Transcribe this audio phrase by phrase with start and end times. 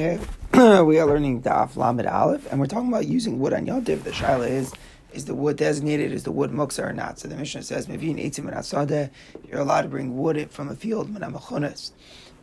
[0.00, 0.20] Okay,
[0.84, 4.04] we are learning Daf Lamed Aleph, and we're talking about using wood on Yontiv.
[4.04, 4.72] The shaila is,
[5.12, 7.18] is the wood designated as the wood muksa or not?
[7.18, 9.10] So the Mishnah says, Mevin Eitzim and
[9.48, 11.90] you're allowed to bring wood from a field, Menamachunas,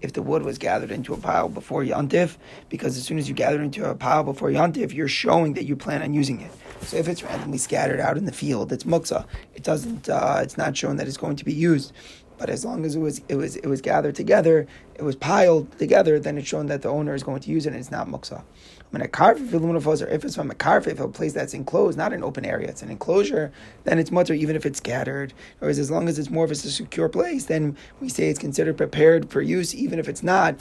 [0.01, 2.35] if the wood was gathered into a pile before Yontif,
[2.67, 5.77] because as soon as you gather into a pile before Yontif, you're showing that you
[5.77, 6.51] plan on using it.
[6.81, 9.25] So if it's randomly scattered out in the field, it's muksa.
[9.53, 11.93] It doesn't, uh, it's not shown that it's going to be used.
[12.37, 15.77] But as long as it was it was it was gathered together, it was piled
[15.77, 18.07] together, then it's shown that the owner is going to use it and it's not
[18.07, 18.43] muksa.
[18.91, 22.13] When a carve or if it's from a carve, if a place that's enclosed, not
[22.13, 23.51] an open area, it's an enclosure,
[23.83, 25.33] then it's mutter even if it's scattered.
[25.59, 28.77] Whereas as long as it's more of a secure place, then we say it's considered
[28.77, 30.55] prepared for use, even if it's not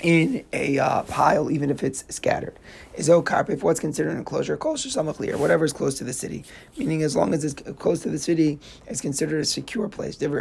[0.00, 2.58] in a uh, pile, even if it's scattered.
[2.98, 6.44] Is if what's considered an enclosure, kosher samachli, or whatever is close to the city.
[6.76, 10.20] Meaning, as long as it's close to the city, it's considered a secure place.
[10.20, 10.38] No, it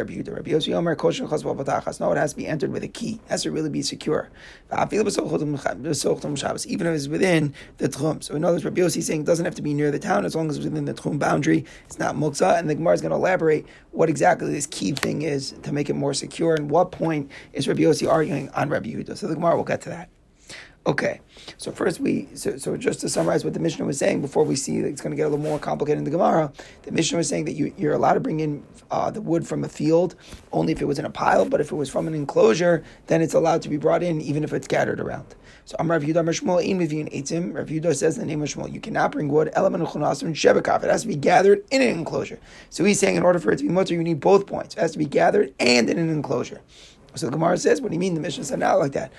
[2.18, 3.20] has to be entered with a key.
[3.26, 4.32] It has to really be secure.
[4.72, 5.18] Even if it's
[7.08, 8.24] within the tchum.
[8.24, 10.00] So in other words, Rabbi Yossi is saying it doesn't have to be near the
[10.00, 11.64] town as long as it's within the tchum boundary.
[11.86, 15.22] It's not muksa, and the Gemara is going to elaborate what exactly this key thing
[15.22, 16.56] is to make it more secure.
[16.56, 19.16] And what point is Rabbi Yossi arguing on Rabbi Yehuda?
[19.16, 20.10] So the Gemara will get to that.
[20.88, 21.20] Okay,
[21.58, 24.56] so first we so, so just to summarize what the Mishnah was saying before we
[24.56, 26.54] see it's going to get a little more complicated in the Gemara.
[26.84, 29.66] The Mishnah was saying that you, you're allowed to bring in uh, the wood from
[29.66, 30.16] a field
[30.54, 33.22] only if it was in a pile, but if it was from an enclosure, then
[33.22, 35.36] it's allowed to be brought in even if it's scattered around.
[35.66, 37.54] So Amar Rav Yehuda Shmuel Ein Mivin Eitzim.
[37.54, 40.84] Rav Yehuda says in the name of Shmuel, you cannot bring wood element and shebekaf.
[40.84, 42.40] It has to be gathered in an enclosure.
[42.70, 44.76] So he's saying in order for it to be mutter, you need both points.
[44.76, 46.62] It has to be gathered and in an enclosure.
[47.18, 48.14] So the Gemara says, what do you mean?
[48.14, 49.12] The Mishnah said not like that.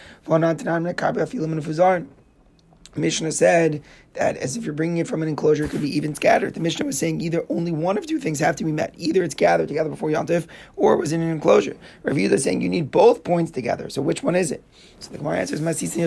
[2.97, 3.83] Mishnah said
[4.15, 6.55] that as if you're bringing it from an enclosure, it could be even scattered.
[6.55, 8.95] The Mishnah was saying either only one of two things have to be met.
[8.97, 11.77] Either it's gathered together before Yontif, or it was in an enclosure.
[12.03, 13.89] Rav Yehuda is saying you need both points together.
[13.89, 14.65] So which one is it?
[14.99, 16.03] So the Gemara answers, Masisi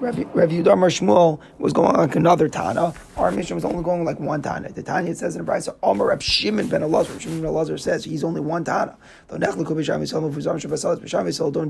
[0.00, 2.94] Rav Yehuda Mar Shmuel was going like another Tana.
[3.16, 4.70] Our Mishnah was only going like one Tana.
[4.70, 7.18] The Tanya says in the Brisa, Omer Rab Shimon ben Elazar.
[7.18, 8.94] Shimon ben Elazar says he's only one Tana.
[9.30, 9.40] Don't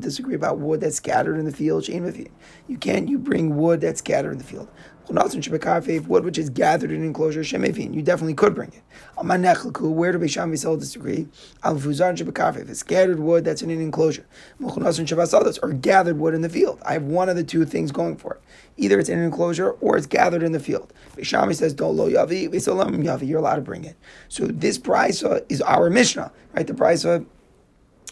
[0.00, 1.86] disagree about wood that's scattered in the field.
[1.86, 4.68] You can't you bring wood that's scattered in the field
[5.08, 7.94] wood which is gathered in enclosure shemevin.
[7.94, 8.82] You definitely could bring it.
[9.16, 11.28] Where do Beisham Yisrael disagree?
[11.62, 12.68] Al fuzar shebekafev.
[12.68, 14.26] It's scattered wood that's in an enclosure.
[14.62, 16.80] Or gathered wood in the field.
[16.84, 18.40] I have one of the two things going for it.
[18.76, 20.92] Either it's in an enclosure or it's gathered in the field.
[21.16, 23.26] Beis Shammai says, "Don't lo yavi." yavi.
[23.26, 23.96] You're allowed to bring it.
[24.28, 26.66] So this price is our Mishnah, right?
[26.66, 27.24] The brisa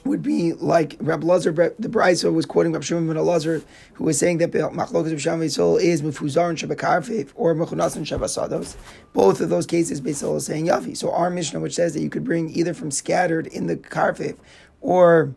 [0.04, 3.62] would be like Rab Lazar, the Brisa was quoting Rab Shimon ben Lazar,
[3.94, 8.76] who was saying that Machlokas of Yisrael is Mufuzar and Shabakarfev or Mechunas and Shabasados.
[9.12, 10.96] Both of those cases, Beis Hillel is saying Yavi.
[10.96, 14.36] So our Mishnah, which says that you could bring either from scattered in the Karfev
[14.80, 15.34] or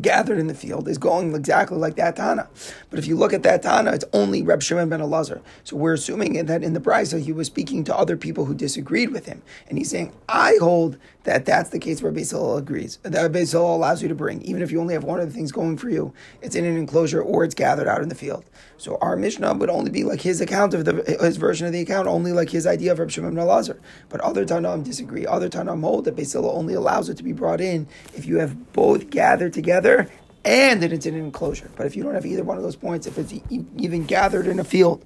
[0.00, 2.48] gathered in the field is going exactly like that Tana.
[2.90, 5.42] But if you look at that Tana, it's only Reb Shimon ben Elazar.
[5.64, 9.12] So we're assuming that in the Brisa he was speaking to other people who disagreed
[9.12, 9.42] with him.
[9.68, 12.98] And he's saying, I hold that that's the case where Beis Hillel agrees.
[13.02, 15.34] That Beis Hillel allows you to bring, even if you only have one of the
[15.34, 18.44] things going for you, it's in an enclosure or it's gathered out in the field.
[18.78, 21.80] So our Mishnah would only be like his account of the his version of the
[21.80, 23.78] account, only like his idea of Reb Shimon ben Elazar.
[24.08, 25.26] But other Tanaim disagree.
[25.26, 28.38] Other Tanaim hold that Beis Hillel only allows it to be brought in if you
[28.38, 30.10] have both gathered together together
[30.44, 31.70] and that it's in an enclosure.
[31.76, 34.58] But if you don't have either one of those points, if it's even gathered in
[34.58, 35.04] a field,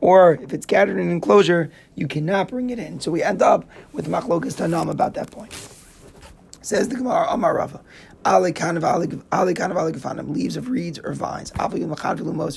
[0.00, 3.00] or if it's gathered in an enclosure, you cannot bring it in.
[3.00, 5.52] So we end up with machlokas tanam about that point.
[6.62, 7.80] Says the Gemara Amar Rava.
[8.24, 8.56] Leaves
[10.56, 11.52] of reeds or vines.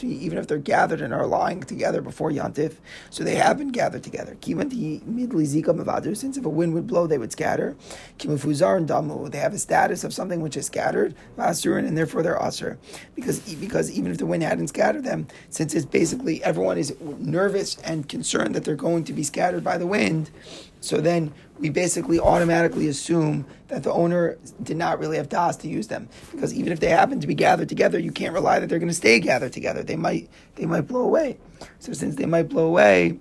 [0.04, 2.76] Even if they're gathered and are lying together before Yantif,
[3.10, 4.36] so they have been gathered together.
[4.42, 7.76] Since if a wind would blow, they would scatter.
[8.20, 12.78] They have a status of something which is scattered, and therefore they're asur.
[13.16, 17.78] Because because even if the wind hadn't scattered them, since it's basically everyone is nervous
[17.78, 20.32] and concerned that they're going to be scattered by the wind,
[20.82, 25.68] so then we basically automatically assume that the owner did not really have das to
[25.68, 28.68] use them because even if they happen to be gathered together, you can't rely that
[28.68, 29.84] they're going to stay gathered together.
[29.84, 31.38] They might they might blow away.
[31.80, 33.20] So since they might blow away,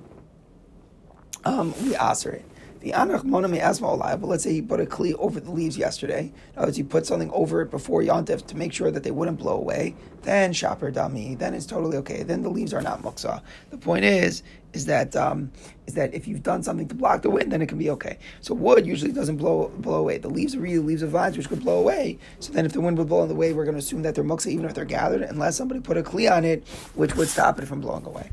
[1.44, 2.44] um, we answer it.
[2.80, 6.32] The anach mona may but let's say he put a kli over the leaves yesterday.
[6.52, 9.10] In other words, he put something over it before yontif to make sure that they
[9.10, 9.94] wouldn't blow away.
[10.22, 12.22] Then shaper dami, then it's totally okay.
[12.22, 13.42] Then the leaves are not muksa.
[13.68, 14.42] The point is,
[14.72, 15.50] is that um,
[15.86, 18.18] is that if you've done something to block the wind, then it can be okay.
[18.40, 20.16] So wood usually doesn't blow blow away.
[20.16, 22.18] The leaves are really leaves of vines, which could blow away.
[22.38, 24.14] So then, if the wind would blow in the way, we're going to assume that
[24.14, 27.28] they're muksa even if they're gathered, unless somebody put a kli on it, which would
[27.28, 28.30] stop it from blowing away.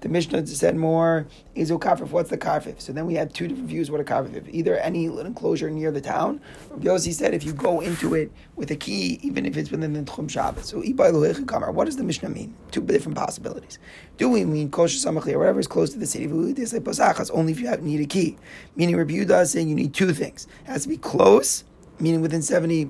[0.00, 2.80] The Mishnah said more, Ezo Kafif, what's the Kafif?
[2.80, 4.54] So then we had two different views what a Kafif is.
[4.54, 6.40] Either any enclosure near the town.
[6.70, 9.92] Rabbi Yossi said if you go into it with a key, even if it's within
[9.92, 10.64] the Tchum Shabbos.
[10.66, 12.54] So what does the Mishnah mean?
[12.70, 13.78] Two different possibilities.
[14.16, 16.26] Do we mean kosher samachli or whatever is close to the city?
[16.26, 18.38] Only if you have, need a key.
[18.76, 20.46] Meaning Rabbi Yudah is saying you need two things.
[20.64, 21.64] It has to be close,
[21.98, 22.88] meaning within 70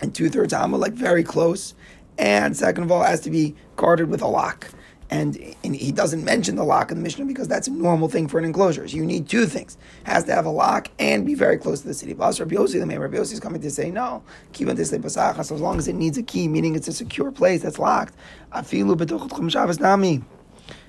[0.00, 1.74] and two thirds amma, like very close.
[2.16, 4.70] And second of all, it has to be guarded with a lock.
[5.10, 8.26] And, and, he doesn't mention the lock in the Mishnah because that's a normal thing
[8.26, 8.88] for an enclosure.
[8.88, 11.82] So you need two things: it has to have a lock and be very close
[11.82, 12.14] to the city.
[12.14, 14.22] But Rabbi Yossi, the man Rabbi Yossi is coming to say no.
[14.54, 18.14] So as long as it needs a key, meaning it's a secure place that's locked,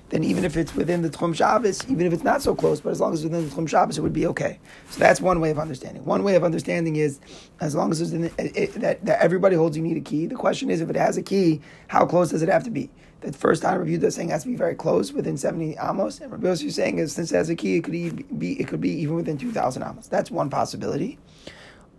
[0.08, 2.90] then even if it's within the Tchum Shabbos, even if it's not so close, but
[2.90, 4.60] as long as it's within the Tchum Shabbos, it would be okay.
[4.90, 6.04] So that's one way of understanding.
[6.04, 7.18] One way of understanding is
[7.60, 10.26] as long as it's in the, it, that, that everybody holds you need a key.
[10.26, 12.88] The question is if it has a key, how close does it have to be?
[13.22, 16.30] The first time Rabbi Yehuda saying has to be very close, within 70 amos, and
[16.30, 18.80] Rabbi Yossi is saying is since it has a key, it could be it could
[18.80, 20.06] be even within 2,000 amos.
[20.06, 21.18] That's one possibility.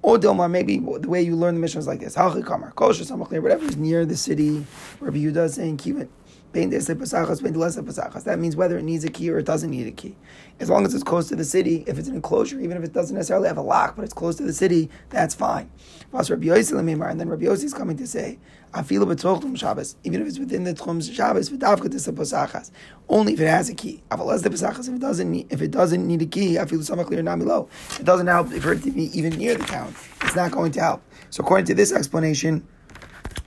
[0.04, 4.06] Or Dilma, maybe the way you learn the Mishnah is like this: whatever is near
[4.06, 4.66] the city.
[5.02, 6.10] Rabbi Yehuda is saying keep it
[6.66, 10.16] that means whether it needs a key or it doesn't need a key.
[10.60, 12.94] As long as it's close to the city, if it's an enclosure, even if it
[12.94, 15.70] doesn't necessarily have a lock, but it's close to the city, that's fine.
[16.12, 18.40] And then Rabbi Yossi is coming to say,
[18.76, 21.52] even if it's within the Tchum Shabbos,
[23.10, 24.04] only if it has a key.
[24.12, 26.70] If it doesn't need, if it doesn't need a key, it
[28.04, 29.96] doesn't help for it to be even near the town.
[30.22, 31.02] It's not going to help.
[31.30, 32.68] So according to this explanation,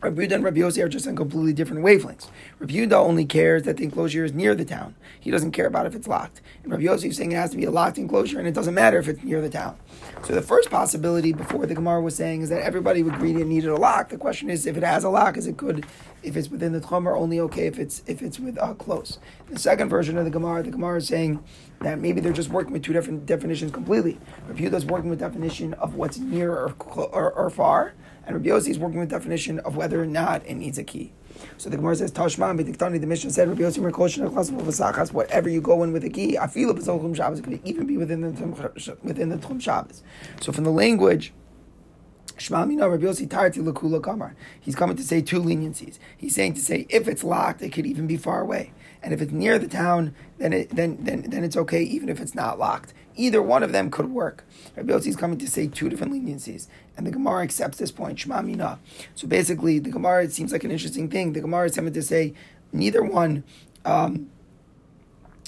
[0.02, 2.29] Rabbi Yehuda and Rabbi Yossi are just on completely different wavelengths.
[2.58, 4.94] Rabbi Yehuda only cares that the enclosure is near the town.
[5.20, 6.41] He doesn't care about if it's locked.
[6.62, 8.73] And Rabbi Yossi is saying it has to be a locked enclosure, and it doesn't
[8.73, 9.76] matter if it's near the town.
[10.25, 13.47] So the first possibility before the Gemara was saying is that everybody would agree it
[13.47, 14.08] needed a lock.
[14.08, 15.85] The question is, if it has a lock, is it good
[16.23, 19.19] if it's within the Tchum, or only okay if it's if it's with uh, close?
[19.50, 21.44] The second version of the Gemara, the Gemara is saying
[21.82, 24.19] that maybe they're just working with two different definitions completely.
[24.49, 27.93] Rabbi Yehuda is working with definition of what's near or, or, or far
[28.31, 31.12] and Rabbi Yossi is working with definition of whether or not it needs a key.
[31.59, 35.82] So the Gemara says, Tashman, B'diktani, the Mishnah said, Rabbi Yossi, Merkoshin, whatever you go
[35.82, 39.31] in with a key, I feel it Shabbos, it could even be within the, within
[39.31, 40.05] the Tchum Shabbos.
[40.41, 41.32] So from the language,
[42.37, 44.37] Shmamina Rabbi Yossi Tarti Lakula Kamar.
[44.61, 45.99] He's coming to say two leniencies.
[46.17, 48.73] He's saying to say if it's locked, it could even be far away,
[49.03, 52.19] and if it's near the town, then it, then then then it's okay even if
[52.19, 52.94] it's not locked.
[53.20, 54.44] Either one of them could work.
[54.76, 58.19] Rabbi Yossi is coming to say two different leniencies, and the Gemara accepts this point.
[58.19, 58.78] Shmamina.
[59.14, 61.34] So basically, the Gemara it seems like an interesting thing.
[61.34, 62.32] The Gemara is coming to say
[62.72, 63.44] neither one.
[63.84, 64.31] Um,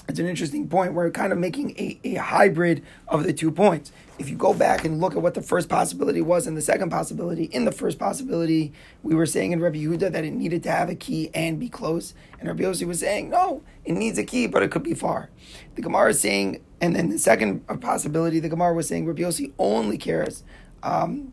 [0.08, 0.92] it's an interesting point.
[0.92, 3.92] We're kind of making a, a hybrid of the two points.
[4.18, 6.90] If you go back and look at what the first possibility was and the second
[6.90, 8.72] possibility, in the first possibility,
[9.02, 11.68] we were saying in Rabbi Yehuda that it needed to have a key and be
[11.68, 12.12] close.
[12.38, 15.30] And Rabbi Yossi was saying, no, it needs a key, but it could be far.
[15.76, 19.52] The Gemara is saying, and then the second possibility, the Gemara was saying Rabbi Yossi
[19.56, 20.42] only cares
[20.82, 21.32] um,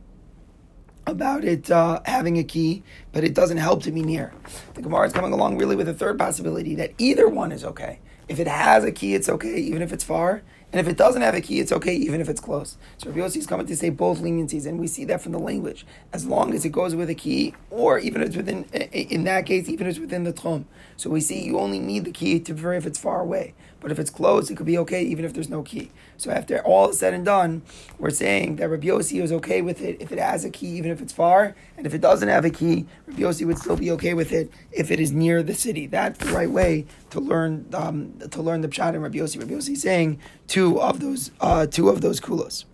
[1.07, 4.31] about it uh, having a key, but it doesn't help to be near.
[4.75, 7.99] The Gemara is coming along really with a third possibility that either one is okay.
[8.27, 10.43] If it has a key, it's okay, even if it's far.
[10.71, 12.77] And if it doesn't have a key, it's okay, even if it's close.
[12.99, 15.39] So Rabbi Yossi is coming to say both leniencies, and we see that from the
[15.39, 15.83] language.
[16.13, 19.47] As long as it goes with a key, or even if it's within, in that
[19.47, 20.65] case, even if it's within the tchum.
[20.99, 23.53] So we see you only need the key to if it's far away.
[23.79, 25.91] But if it's close, it could be okay, even if there's no key.
[26.17, 27.61] So after all is said and done,
[27.97, 30.91] we're saying that Rabbi Yossi is okay with it if it has a key, even
[30.91, 31.55] if it's far.
[31.77, 34.51] And if it doesn't have a key, Rabbi Yossi would still be okay with it
[34.73, 35.87] if it is near the city.
[35.87, 39.39] That's the right way to learn um, to learn the pshat in Rabbi Yossi.
[39.39, 42.65] Rabbi Yossi saying two of those uh, two of those kulos.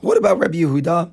[0.00, 1.12] What about Rabbi Yehuda?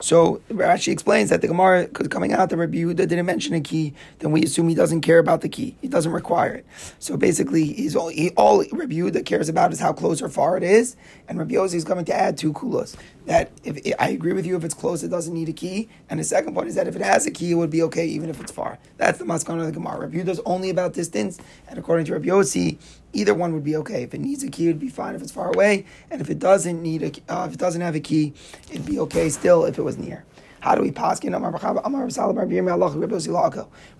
[0.00, 3.94] So Rashi explains that the Gemara coming out that Rabbi Yehuda didn't mention a key,
[4.18, 5.76] then we assume he doesn't care about the key.
[5.80, 6.66] He doesn't require it.
[6.98, 10.56] So basically, he's all, he, all Rabbi Yehuda cares about is how close or far
[10.56, 10.96] it is,
[11.28, 12.96] and Rabbi Yossi is coming to add two kulos.
[13.26, 15.88] That if I agree with you, if it's close, it doesn't need a key.
[16.08, 18.06] And the second point is that if it has a key, it would be okay
[18.06, 18.78] even if it's far.
[18.98, 20.00] That's the maskana of the Gemara.
[20.00, 22.78] Rabbi Yehuda only about distance, and according to Rabbi Yossi,
[23.12, 24.04] either one would be okay.
[24.04, 26.38] If it needs a key, it'd be fine if it's far away, and if it
[26.38, 28.32] doesn't need a, uh, if it doesn't have a key,
[28.70, 30.24] it'd be okay still if it was near.
[30.60, 31.34] How do we paskin?
[31.36, 32.10] Amar Amar We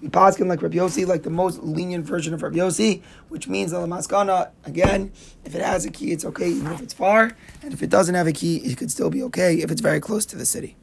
[0.09, 3.79] paskin like Rabbi Yossi, like the most lenient version of Rabbi Yossi, which means the
[3.79, 5.13] maskana again.
[5.45, 8.15] If it has a key, it's okay even if it's far, and if it doesn't
[8.15, 10.77] have a key, it could still be okay if it's very close to the city.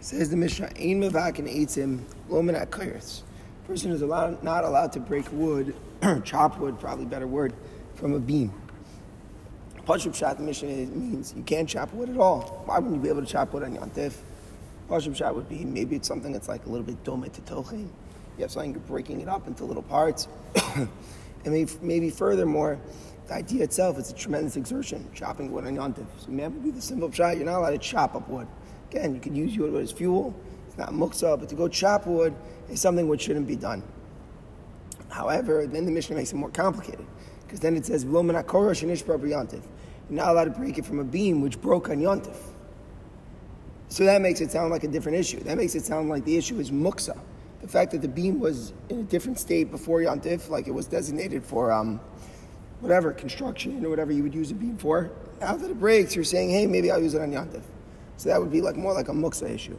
[0.00, 3.22] Says the Mishnah, Ein mevakin eitzim lomin akiris.
[3.66, 5.74] Person is allowed, not allowed to break wood,
[6.24, 7.54] chop wood, probably better word,
[7.94, 8.52] from a beam.
[9.86, 12.62] Pashub Shat, the Mishnah means you can't chop wood at all.
[12.64, 14.14] Why wouldn't you be able to chop wood on Yantif?
[14.88, 17.88] Pashub Shat would be maybe it's something that's like a little bit dome to Tochin.
[18.36, 20.26] You have something, you're breaking it up into little parts.
[20.74, 20.88] and
[21.44, 22.78] maybe, maybe furthermore,
[23.26, 26.06] the idea itself is a tremendous exertion, chopping wood on Yontif.
[26.18, 28.46] So maybe be the simple shot, you're not allowed to chop up wood.
[28.90, 30.34] Again, you can use wood as fuel,
[30.66, 32.34] it's not muksa, but to go chop wood
[32.70, 33.82] is something which shouldn't be done.
[35.10, 37.04] However, then the Mishnah makes it more complicated,
[37.42, 38.06] because then it says,
[40.08, 42.36] You're not allowed to break it from a beam which broke on Yontif.
[43.88, 45.40] So that makes it sound like a different issue.
[45.40, 47.18] That makes it sound like the issue is muksa.
[47.62, 50.86] The fact that the beam was in a different state before Yontif, like it was
[50.86, 52.00] designated for um,
[52.80, 55.10] whatever, construction or whatever you would use a beam for.
[55.40, 57.62] Now that it breaks, you're saying, hey, maybe I'll use it on Yontif.
[58.16, 59.78] So that would be like more like a muksa issue.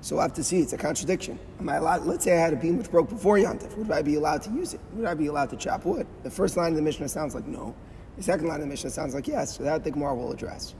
[0.00, 0.60] So we'll have to see.
[0.60, 1.38] It's a contradiction.
[1.60, 2.06] Am I allowed?
[2.06, 3.76] Let's say I had a beam which broke before Yontif.
[3.76, 4.80] Would I be allowed to use it?
[4.94, 6.06] Would I be allowed to chop wood?
[6.22, 7.74] The first line of the Mishnah sounds like no.
[8.18, 9.56] The second line of the Mishnah sounds like yes.
[9.56, 10.74] So that the Gemara will address.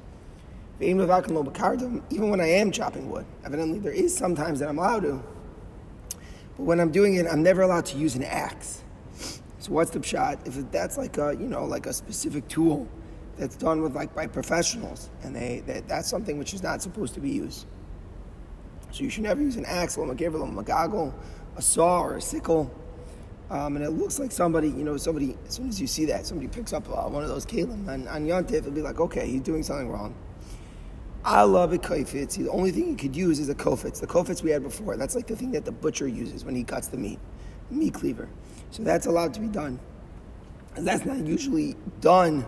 [0.81, 5.23] Even when I am chopping wood, evidently there is sometimes that I'm allowed to.
[6.57, 8.83] But when I'm doing it, I'm never allowed to use an axe.
[9.61, 10.41] So what's the shot?
[10.47, 12.89] If that's like a you know like a specific tool
[13.37, 17.15] that's done with like by professionals, and they that, that's something which is not supposed
[17.15, 17.67] to be used.
[18.91, 21.15] So you should never use an axe, a or a magagel,
[21.57, 22.69] a saw, or a sickle.
[23.51, 26.27] Um, and it looks like somebody, you know, somebody, as soon as you see that,
[26.27, 29.27] somebody picks up uh, one of those kalim on, on Yontif, it'll be like, okay,
[29.27, 30.15] he's doing something wrong.
[31.25, 32.37] I love a kofitz.
[32.37, 34.01] The only thing you could use is a kofitz.
[34.01, 36.63] The kofitz we had before, that's like the thing that the butcher uses when he
[36.63, 37.19] cuts the meat,
[37.71, 38.29] meat cleaver.
[38.71, 39.81] So that's allowed to be done.
[40.77, 42.47] And that's not usually done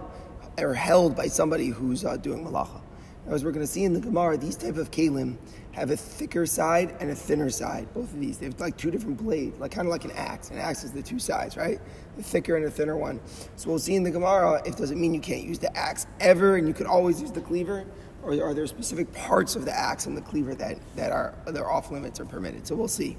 [0.58, 2.80] or held by somebody who's uh, doing malacha.
[3.28, 5.36] As we're going to see in the Gemara, these type of kalim
[5.72, 7.86] have a thicker side and a thinner side.
[7.94, 10.50] Both of these, they have like two different blades, like kind of like an axe.
[10.50, 11.80] An axe is the two sides, right?
[12.16, 13.20] The thicker and the thinner one.
[13.56, 16.06] So we'll see in the Gemara if does it mean you can't use the axe
[16.18, 17.84] ever and you could always use the cleaver,
[18.22, 21.70] or are there specific parts of the axe and the cleaver that, that are they're
[21.70, 22.66] off limits or permitted?
[22.66, 23.16] So we'll see.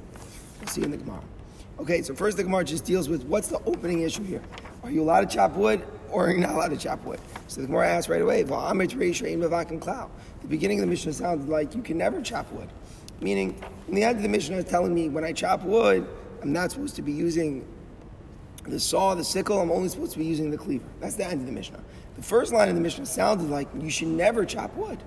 [0.59, 1.21] We'll see in the Gemara.
[1.79, 4.41] Okay, so first the Gemara just deals with what's the opening issue here.
[4.83, 7.19] Are you allowed to chop wood or you're not allowed to chop wood?
[7.47, 8.47] So the Gemara asks right away, the
[10.47, 12.69] beginning of the Mishnah sounds like you can never chop wood.
[13.19, 16.07] Meaning, in the end of the Mishnah is telling me when I chop wood,
[16.41, 17.65] I'm not supposed to be using
[18.67, 20.85] the saw, the sickle, I'm only supposed to be using the cleaver.
[20.99, 21.79] That's the end of the Mishnah.
[22.15, 24.99] The first line of the Mishnah sounded like you should never chop wood.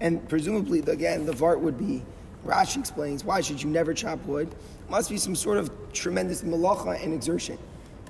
[0.00, 2.02] And presumably, again, the Vart would be,
[2.44, 4.54] Rashi explains, why should you never chop wood?
[4.88, 7.58] Must be some sort of tremendous malacha and exertion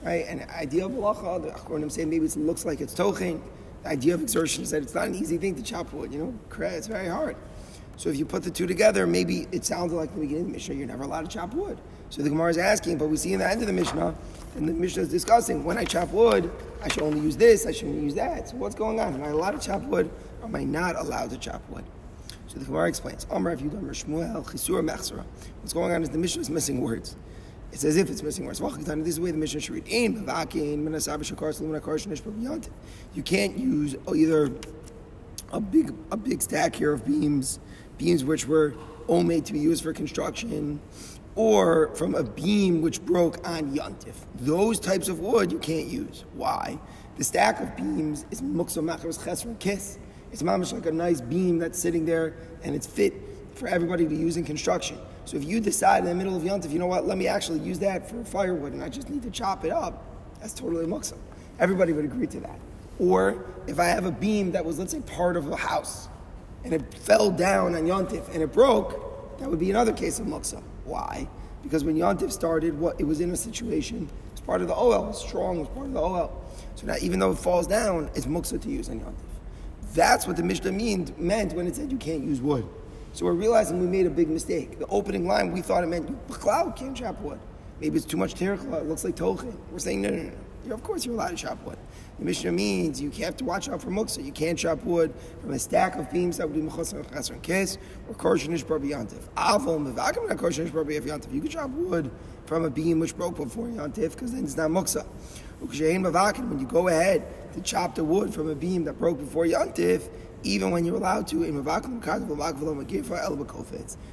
[0.04, 0.26] right?
[0.28, 3.40] And idea of malacha, the Achronim say maybe it looks like it's tochen.
[3.82, 6.12] The idea of exertion is that it's not an easy thing to chop wood.
[6.12, 7.36] You know, it's very hard.
[7.96, 10.54] So if you put the two together, maybe it sounds like the beginning of the
[10.54, 11.78] Mishnah, you're never allowed to chop wood.
[12.10, 14.14] So the Gemara is asking, but we see in the end of the Mishnah,
[14.56, 16.50] and the Mishnah is discussing, when I chop wood,
[16.82, 18.48] I should only use this, I shouldn't use that.
[18.48, 19.14] So what's going on?
[19.14, 21.84] Am I allowed to chop wood, or am I not allowed to chop wood?
[22.48, 23.42] So the Gemara explains, What's
[25.72, 27.16] going on is the Mishnah is missing words.
[27.74, 28.60] It's as if it's missing words.
[28.60, 29.88] This is the way the Mishnah should read.
[33.14, 34.52] You can't use oh, either
[35.52, 37.58] a big a big stack here of beams,
[37.98, 38.74] beams which were
[39.08, 40.80] all made to be used for construction,
[41.34, 44.14] or from a beam which broke on yontif.
[44.36, 46.24] Those types of wood you can't use.
[46.34, 46.78] Why?
[47.16, 49.98] The stack of beams is mukso machros chesron kiss.
[50.30, 53.14] It's like a nice beam that's sitting there and it's fit
[53.54, 54.96] for everybody to use in construction.
[55.24, 57.60] So if you decide in the middle of Yontif, you know what, let me actually
[57.60, 60.04] use that for firewood and I just need to chop it up,
[60.40, 61.16] that's totally muksa.
[61.58, 62.58] Everybody would agree to that.
[62.98, 66.08] Or if I have a beam that was, let's say, part of a house
[66.64, 70.26] and it fell down on Yontif and it broke, that would be another case of
[70.26, 70.62] muksa.
[70.84, 71.26] Why?
[71.62, 75.12] Because when Yontif started, what it was in a situation, it's part of the oil,
[75.14, 76.44] strong, was part of the oil.
[76.74, 79.14] So now even though it falls down, it's muksa to use on Yontif.
[79.94, 82.66] That's what the Mishnah mean, meant when it said you can't use wood.
[83.14, 84.80] So we're realizing we made a big mistake.
[84.80, 86.18] The opening line, we thought it meant you
[86.74, 87.38] can't chop wood.
[87.80, 89.56] Maybe it's too much terikla, it looks like tochin.
[89.70, 90.32] We're saying, no, no, no.
[90.66, 91.78] You're, of course you're allowed to chop wood.
[92.18, 94.24] The Mishnah means you have to watch out for muksa.
[94.24, 97.78] You can't chop wood from a stack of beams that would be mechosar chasar kes
[98.08, 99.28] or korshenish bar yantif.
[99.36, 101.32] Avol mevakim not korshenish bar yantif.
[101.32, 102.10] You can chop wood
[102.46, 105.06] from a beam which broke before yantif because then it's not muksa.
[105.60, 110.08] When you go ahead to chop the wood from a beam that broke before yantif,
[110.44, 111.38] even when you're allowed to,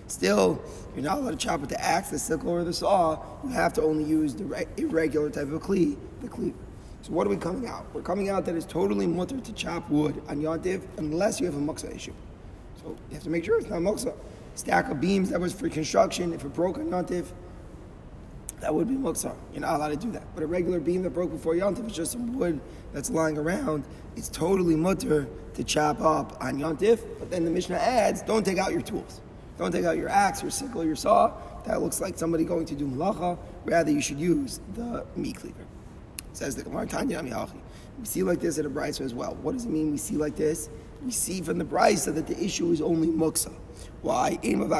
[0.07, 0.61] still,
[0.95, 3.23] you're not allowed to chop with the axe, the sickle, or the saw.
[3.43, 6.57] You have to only use the irregular type of cleave, the cleaver.
[7.01, 7.85] So what are we coming out?
[7.93, 11.55] We're coming out that it's totally mutter to chop wood on Yontif unless you have
[11.55, 12.13] a muksa issue.
[12.81, 14.13] So you have to make sure it's not muksa.
[14.53, 17.27] Stack of beams that was for construction, if it broke on Yontif,
[18.61, 19.35] that would be muksa.
[19.51, 20.23] You're not allowed to do that.
[20.33, 22.61] But a regular beam that broke before Yontif is just some wood
[22.93, 23.83] that's lying around.
[24.15, 26.99] It's totally mutter to chop up on Yontif.
[27.19, 29.21] But then the Mishnah adds, don't take out your tools.
[29.57, 31.33] Don't take out your axe, your sickle, your saw.
[31.65, 33.37] that looks like somebody going to do malacha.
[33.65, 35.65] Rather, you should use the meat cleaver.
[36.33, 37.21] Says the Gemara Tanya
[37.99, 39.35] We see like this at a brisa as well.
[39.41, 39.91] What does it mean?
[39.91, 40.69] We see like this.
[41.03, 43.53] We see from the brisa that the issue is only muksa.
[44.01, 44.39] Why?
[44.41, 44.71] You're not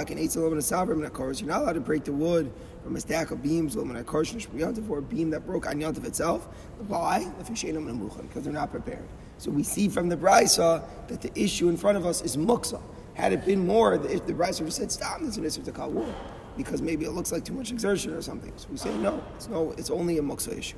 [1.62, 2.52] allowed to break the wood
[2.84, 6.48] from a stack of beams or a beam that broke on Yantav itself.
[6.88, 7.26] Why?
[7.38, 9.08] Because they're not prepared.
[9.38, 12.82] So we see from the brisa that the issue in front of us is muksa.
[13.14, 15.90] Had it been more, if the brisa would said, stop, there's an issue to call
[15.90, 16.14] wood.
[16.58, 18.52] Because maybe it looks like too much exertion or something.
[18.58, 20.78] So we say, no, it's, no, it's only a muksa issue.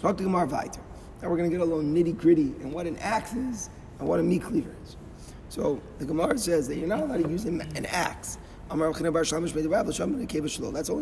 [0.00, 0.80] Talk to Gemara Viter.
[1.22, 4.06] Now we're going to get a little nitty gritty and what an axe is and
[4.06, 4.96] what a meat cleaver is.
[5.48, 8.38] So the Gemara says that you're not allowed to use an axe.
[8.68, 8.92] That's only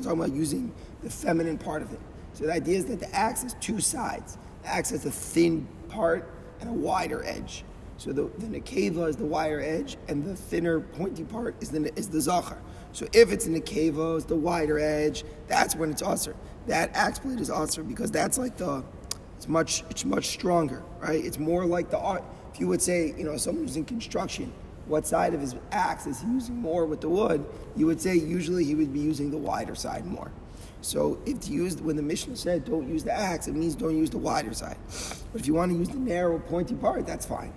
[0.02, 0.72] talking about using
[1.02, 2.00] the feminine part of it.
[2.32, 4.38] So the idea is that the axe has two sides.
[4.62, 7.64] The axe has a thin part and a wider edge.
[7.98, 11.90] So the, the nekeva is the wider edge, and the thinner, pointy part is the
[11.98, 12.58] is the zachar.
[12.92, 15.24] So if it's nekeva, it's the wider edge.
[15.48, 16.36] That's when it's aser.
[16.66, 18.84] That axe blade is aser because that's like the
[19.36, 21.24] it's much it's much stronger, right?
[21.24, 22.24] It's more like the art.
[22.56, 24.50] If you would say, you know, someone who's in construction,
[24.86, 27.44] what side of his axe is he using more with the wood?
[27.76, 30.30] You would say usually he would be using the wider side more.
[30.80, 33.94] So if you use when the Mishnah said don't use the axe, it means don't
[33.94, 34.78] use the wider side.
[35.32, 37.52] But if you want to use the narrow, pointy part, that's fine.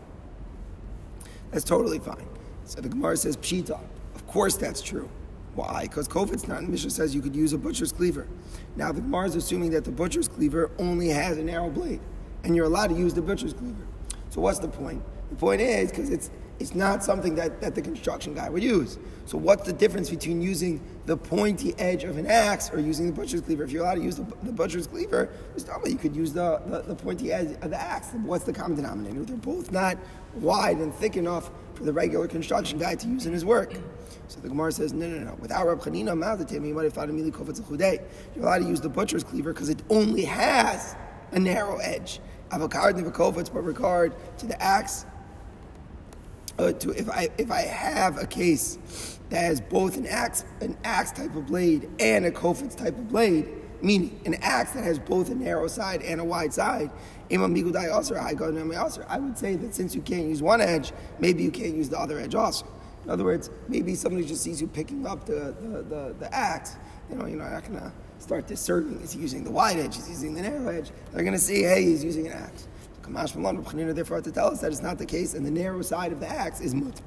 [1.52, 2.28] That's totally fine.
[2.66, 3.80] So the Gemara says pshita.
[4.16, 5.10] Of course that's true.
[5.56, 5.84] Why?
[5.84, 6.60] Because Kofit's not.
[6.60, 8.28] The Mishnah says you could use a butcher's cleaver.
[8.76, 12.02] Now the Gemara is assuming that the butcher's cleaver only has a narrow blade,
[12.44, 13.86] and you're allowed to use the butcher's cleaver.
[14.30, 15.04] So what's the point?
[15.30, 19.00] The point is because it's it's not something that, that the construction guy would use.
[19.26, 23.14] So what's the difference between using the pointy edge of an axe or using the
[23.14, 23.64] butcher's cleaver?
[23.64, 25.30] If you're allowed to use the, the butcher's cleaver,
[25.86, 28.10] you could use the, the, the, pointy edge of the axe.
[28.24, 29.24] What's the common denominator?
[29.24, 29.98] They're both not
[30.36, 33.74] wide and thick enough for the regular construction guy to use in his work.
[34.28, 35.36] So the Gemara says, no, no, no.
[35.40, 36.10] Without Rab Chanina,
[36.68, 38.00] you might have thought immediately
[38.36, 40.96] You're allowed to use the butcher's cleaver because it only has
[41.32, 42.20] a narrow edge.
[42.52, 45.06] Avocard never but regard to the axe
[46.58, 50.78] uh, to if I if I have a case that has both an axe an
[50.84, 53.48] axe type of blade and a kofitz type of blade,
[53.82, 56.92] meaning an axe that has both a narrow side and a wide side,
[57.32, 57.38] I
[59.20, 62.20] would say that since you can't use one edge, maybe you can't use the other
[62.20, 62.66] edge also.
[63.06, 66.76] In other words, maybe somebody just sees you picking up the, the, the, the axe,
[67.10, 70.12] you know, you're not gonna start discerning is he using the wide edge, is he
[70.12, 70.92] using the narrow edge.
[71.12, 72.68] They're gonna see, hey, he's using an axe.
[73.02, 76.28] Therefore to tell us that it's not the case, and the narrow side of the
[76.28, 77.02] axe is mut.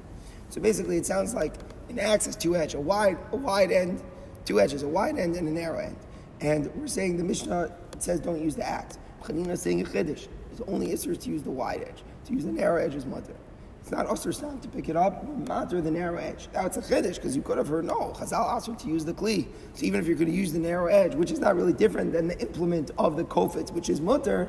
[0.49, 1.53] So basically, it sounds like
[1.89, 4.03] an axe is two edge, a wide, a wide end,
[4.45, 5.95] two edges, a wide end and a narrow end.
[6.41, 8.97] And we're saying the Mishnah says don't use the axe.
[9.21, 10.27] Chanina is saying a chiddush.
[10.51, 12.03] It's only isser to use the wide edge.
[12.25, 13.33] To use the narrow edge is mutter.
[13.83, 16.47] It's not usher sound to pick it up, matter the narrow edge.
[16.53, 19.13] Now it's a chiddush because you could have heard no chazal usher to use the
[19.13, 19.45] kli.
[19.73, 22.13] So even if you're going to use the narrow edge, which is not really different
[22.13, 24.47] than the implement of the kofitz, which is mutter,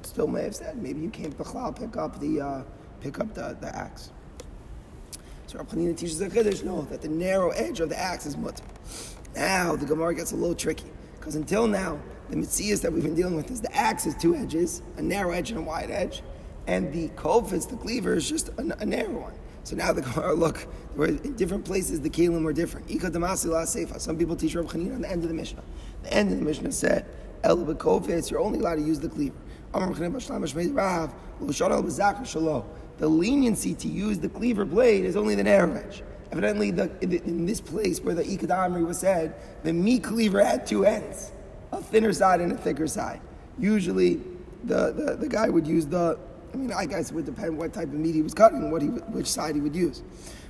[0.00, 2.62] still may have said maybe you can't pick up the uh,
[3.02, 4.12] pick up the, the axe.
[5.46, 8.34] So Rav Chanina teaches the Chiddush, no, that the narrow edge of the axe is
[8.34, 8.64] mutter.
[9.36, 12.00] Now the Gemara gets a little tricky because until now
[12.30, 15.32] the mitzias that we've been dealing with is the axe is two edges, a narrow
[15.32, 16.22] edge and a wide edge,
[16.66, 19.34] and the kofitz, the cleaver, is just a, a narrow one.
[19.64, 20.66] So now the Gemara look,
[20.98, 22.88] in different places the kelim were different.
[24.00, 25.62] Some people teach Rav Chanina on the end of the Mishnah.
[26.02, 27.06] The end of the Mishnah said,
[27.42, 29.36] El you're only allowed to use the cleaver.
[32.96, 36.02] The leniency to use the cleaver blade is only the narrow edge.
[36.30, 40.84] Evidently, the, in this place where the Ikadamri was said, the meat cleaver had two
[40.84, 41.32] ends,
[41.72, 43.20] a thinner side and a thicker side.
[43.58, 44.20] Usually,
[44.64, 46.18] the, the, the guy would use the,
[46.54, 48.80] I mean, I guess it would depend what type of meat he was cutting, what
[48.80, 50.02] he, which side he would use.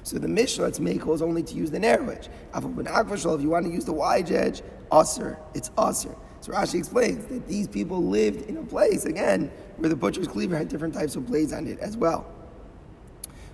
[0.02, 2.28] So the Mishnah, it's is only to use the narrow edge.
[2.54, 4.62] If you want to use the wide edge,
[4.92, 6.14] usr, it's usr.
[6.42, 10.58] So Rashi explains that these people lived in a place, again, where the butcher's cleaver
[10.58, 12.26] had different types of blades on it as well.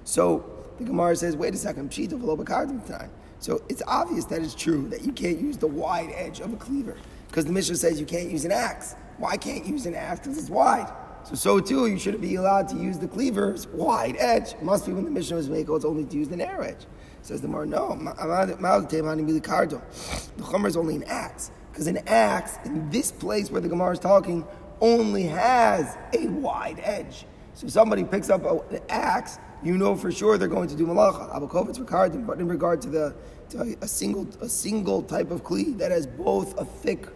[0.03, 0.45] So
[0.79, 3.11] the Gemara says, wait a second, time.
[3.39, 6.57] So it's obvious that it's true that you can't use the wide edge of a
[6.57, 6.97] cleaver.
[7.29, 8.97] Because the Mishnah says you can't use an axe.
[9.19, 10.21] Why can't you use an axe?
[10.21, 10.93] Because it's wide.
[11.25, 14.55] So, so too, you shouldn't be allowed to use the cleaver's wide edge.
[14.63, 16.87] Must be when the Mishnah was making it's only to use the narrow edge.
[17.23, 17.95] Says the Gemara, no.
[17.97, 18.57] The
[20.43, 21.51] Chomer is only an axe.
[21.71, 24.45] Because an axe, in this place where the Gemara is talking,
[24.81, 27.27] only has a wide edge.
[27.55, 31.31] So somebody picks up an axe, you know for sure they're going to do malacha.
[31.35, 33.15] Abakovitz rekardim, but in regard to the
[33.51, 37.07] to a single a single type of kli that has both a thick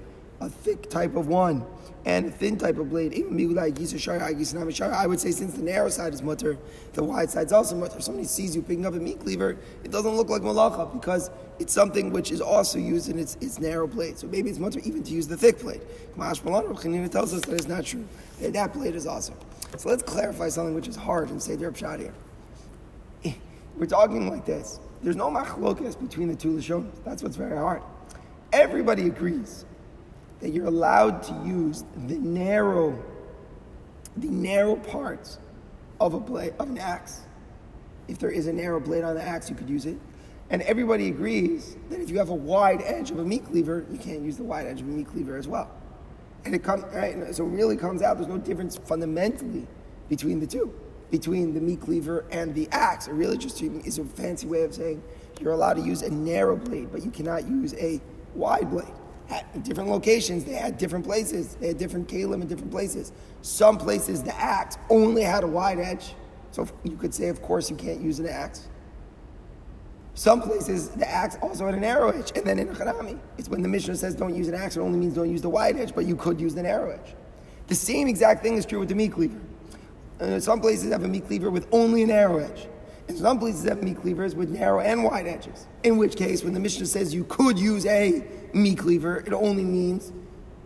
[0.40, 1.64] a thick type of one
[2.06, 3.14] and a thin type of blade.
[3.14, 6.58] I would say since the narrow side is mutter,
[6.92, 7.96] the wide side is also mutter.
[7.96, 11.30] If somebody sees you picking up a meat cleaver, it doesn't look like malacha because
[11.58, 14.18] it's something which is also used in its, its narrow blade.
[14.18, 15.80] So maybe it's mutter even to use the thick blade.
[16.16, 18.04] Kamash Chanina tells us that it's not true.
[18.40, 19.34] That, that blade is also.
[19.76, 23.34] So let's clarify something which is hard and say Derb here.
[23.76, 24.78] We're talking like this.
[25.02, 26.92] There's no machlokas between the two Lashonas.
[27.04, 27.82] That's what's very hard.
[28.52, 29.64] Everybody agrees
[30.44, 33.02] that you're allowed to use the narrow,
[34.18, 35.38] the narrow parts
[35.98, 37.22] of a blade of an axe.
[38.08, 39.96] If there is a narrow blade on the axe, you could use it.
[40.50, 43.96] And everybody agrees that if you have a wide edge of a meat cleaver, you
[43.96, 45.70] can't use the wide edge of a meat cleaver as well.
[46.44, 49.66] And it comes right, so it really comes out there's no difference fundamentally
[50.10, 50.78] between the two,
[51.10, 53.08] between the meat cleaver and the axe.
[53.08, 55.02] It really just is a fancy way of saying
[55.40, 57.98] you're allowed to use a narrow blade, but you cannot use a
[58.34, 58.92] wide blade.
[59.62, 61.56] Different locations, they had different places.
[61.56, 63.12] They had different kalim in different places.
[63.42, 66.14] Some places, the axe only had a wide edge.
[66.50, 68.68] So you could say, of course, you can't use an axe.
[70.14, 72.32] Some places, the axe also had a narrow edge.
[72.36, 74.98] And then in Harami, it's when the Mishnah says don't use an axe, it only
[74.98, 77.14] means don't use the wide edge, but you could use the narrow edge.
[77.66, 79.40] The same exact thing is true with the meat cleaver.
[80.20, 82.68] Uh, some places have a meat cleaver with only a narrow edge.
[83.08, 85.66] And some places have meat cleavers with narrow and wide edges.
[85.82, 89.64] In which case, when the Mishnah says you could use a meat cleaver, it only
[89.64, 90.12] means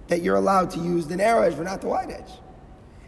[0.06, 2.30] that you're allowed to use the narrow edge, but not the wide edge.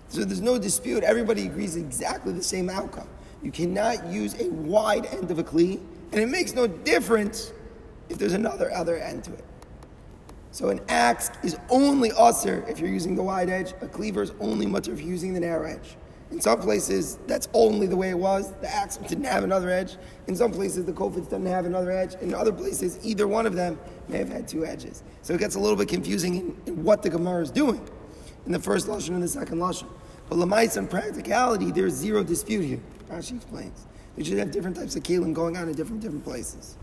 [0.09, 1.05] So there's no dispute.
[1.05, 3.09] Everybody agrees exactly the same outcome.
[3.43, 5.81] You cannot use a wide end of a kli
[6.13, 7.53] and it makes no difference
[8.09, 9.45] if there's another other end to it.
[10.53, 13.73] So an axe is only usher if you're using the wide edge.
[13.81, 15.97] A cleaver is only mutter if you're using the narrow edge.
[16.31, 18.53] In some places, that's only the way it was.
[18.61, 19.97] The axe didn't have another edge.
[20.29, 22.15] In some places, the kofitz didn't have another edge.
[22.21, 25.03] In other places, either one of them may have had two edges.
[25.23, 27.87] So it gets a little bit confusing in, in what the Gemara is doing
[28.47, 29.89] in the first lashon and the second lashon.
[30.29, 32.81] But lamais and practicality, there's zero dispute here.
[33.11, 33.87] Rashi explains.
[34.17, 36.77] We should have different types of kelim going on in different different places.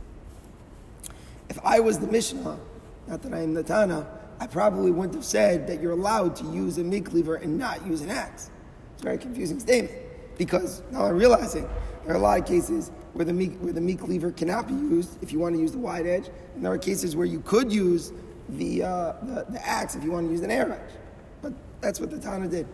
[1.50, 2.60] If I was the Mishnah,
[3.08, 4.06] not that I am the Tana,
[4.40, 7.86] I probably wouldn't have said that you're allowed to use a meat cleaver and not
[7.88, 8.52] use an axe.
[8.98, 9.94] It's a very confusing statement
[10.40, 11.70] because now I'm realizing
[12.04, 14.74] there are a lot of cases where the meat, where the meat cleaver cannot be
[14.74, 17.40] used if you want to use the wide edge, and there are cases where you
[17.42, 18.12] could use
[18.50, 20.96] the, uh, the, the axe if you want to use an air edge.
[21.44, 22.66] But that's what the Tana did.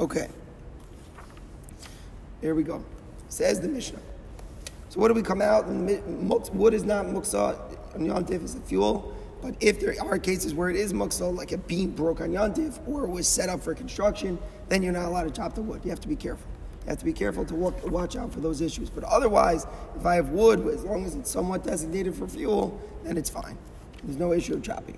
[0.00, 0.28] Okay.
[2.40, 2.82] Here we go.
[3.28, 4.00] Says the Mishnah.
[4.88, 5.66] So what do we come out?
[5.66, 7.58] Wood is not muksa
[7.94, 9.14] on yontif is a fuel.
[9.44, 12.78] But if there are cases where it is muksa, like a beam broke on yontif
[12.88, 14.38] or was set up for construction,
[14.70, 15.82] then you're not allowed to chop the wood.
[15.84, 16.46] You have to be careful.
[16.84, 18.88] You have to be careful to walk, watch out for those issues.
[18.88, 23.18] But otherwise, if I have wood, as long as it's somewhat designated for fuel, then
[23.18, 23.58] it's fine.
[24.02, 24.96] There's no issue of chopping.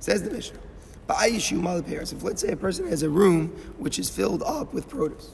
[0.00, 0.58] Says the Mishnah.
[1.06, 2.14] But I issue malaperes.
[2.14, 5.32] If let's say a person has a room which is filled up with produce,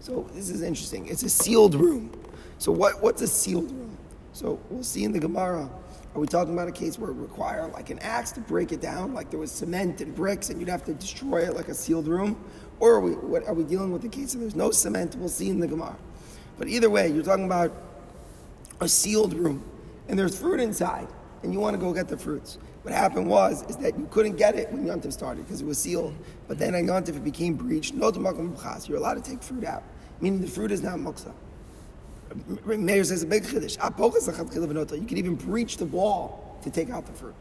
[0.00, 1.06] so this is interesting.
[1.06, 2.18] It's a sealed room.
[2.56, 3.98] So what, what's a sealed room?
[4.32, 5.68] So we'll see in the Gemara.
[6.14, 8.80] Are we talking about a case where it require like an axe to break it
[8.80, 11.74] down, like there was cement and bricks, and you'd have to destroy it like a
[11.74, 12.42] sealed room?
[12.80, 15.16] Or are we, what, are we dealing with a case where there's no cement?
[15.16, 15.96] We'll see in the Gemara.
[16.58, 17.72] But either way, you're talking about
[18.80, 19.64] a sealed room,
[20.08, 21.08] and there's fruit inside,
[21.42, 22.58] and you want to go get the fruits.
[22.82, 25.78] What happened was is that you couldn't get it when Yontif started because it was
[25.78, 26.14] sealed.
[26.48, 27.94] But then on Yontif it became breached.
[27.94, 29.84] No You're allowed to take fruit out
[30.22, 31.34] meaning the fruit is not muksa.
[32.64, 33.76] Meir says a big chiddush.
[35.00, 37.34] You can even breach the wall to take out the fruit.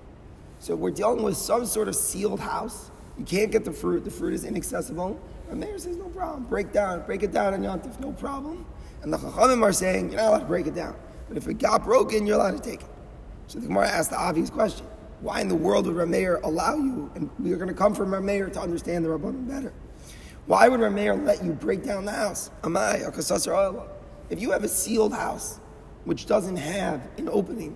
[0.60, 2.91] So we're dealing with some sort of sealed house.
[3.17, 4.04] You can't get the fruit.
[4.04, 5.19] The fruit is inaccessible.
[5.49, 6.45] And Meir says no problem.
[6.45, 8.65] Break down, break it down on Yontif, no problem.
[9.04, 10.95] And the Chachamim are saying you're not allowed to break it down.
[11.27, 12.88] But if it got broken, you're allowed to take it.
[13.47, 14.86] So the Gemara asked the obvious question:
[15.21, 17.12] Why in the world would Rameir allow you?
[17.15, 19.73] And we are going to come from Rameir to understand the Rabbanim better.
[20.45, 22.49] Why would Rameir let you break down the house?
[24.32, 25.60] If you have a sealed house,
[26.06, 27.76] which doesn't have an opening,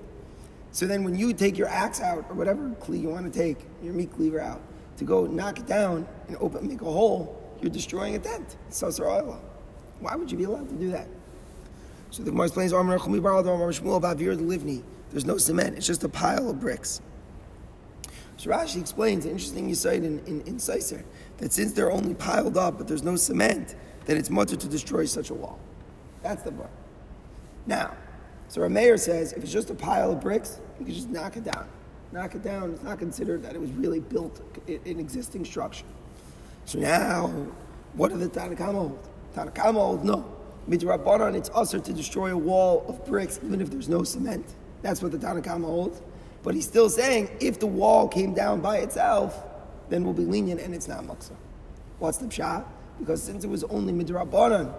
[0.71, 3.57] so then when you take your axe out or whatever cleave you want to take,
[3.83, 4.61] your meat cleaver out,
[4.97, 8.55] to go knock it down and open, make a hole, you're destroying a tent.
[9.99, 11.09] Why would you be allowed to do that?
[12.11, 13.83] So the Gemara explains, there's
[15.25, 17.01] no cement, it's just a pile of bricks.
[18.37, 21.03] So Rashi explains, interesting you cite in, in, in Seiser,
[21.37, 25.05] that since they're only piled up but there's no cement, that it's mutter to destroy
[25.05, 25.59] such a wall.
[26.25, 26.71] That's the bar.
[27.67, 27.93] Now,
[28.47, 31.43] so Rameir says if it's just a pile of bricks, you can just knock it
[31.43, 31.67] down.
[32.11, 32.71] Knock it down.
[32.71, 35.85] It's not considered that it was really built in existing structure.
[36.65, 37.27] So now,
[37.93, 39.07] what do the Tanakama hold?
[39.35, 40.25] Tanakama hold no.
[40.67, 44.55] Midrabanan, it's usher to destroy a wall of bricks even if there's no cement.
[44.81, 46.01] That's what the Tanakama holds.
[46.41, 49.43] But he's still saying if the wall came down by itself,
[49.89, 51.33] then we'll be lenient and it's not muksa.
[51.99, 52.65] What's the pshat?
[52.97, 54.73] Because since it was only midrabanan,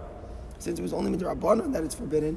[0.59, 2.37] since it was only midrabanan that it's forbidden,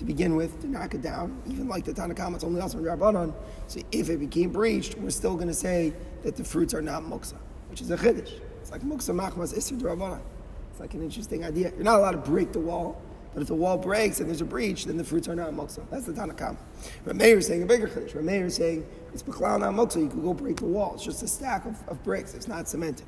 [0.00, 1.42] to begin with to knock it down.
[1.46, 3.34] Even like the Tanakama, it's only also in Rabbanon.
[3.66, 7.02] So if it became breached, we're still going to say that the fruits are not
[7.02, 7.36] muksa,
[7.68, 8.32] which is a chiddush.
[8.62, 10.20] It's like muksa machmas isur Rabbanon.
[10.70, 11.70] It's like an interesting idea.
[11.74, 13.00] You're not allowed to break the wall,
[13.34, 15.82] but if the wall breaks and there's a breach, then the fruits are not muksa.
[15.90, 16.56] That's the Tanakama.
[17.04, 18.14] Rameir is saying a bigger chiddush.
[18.14, 20.00] Rameir is saying it's b'chlal not muksa.
[20.00, 20.94] You could go break the wall.
[20.94, 22.32] It's just a stack of, of bricks.
[22.32, 23.06] It's not cemented.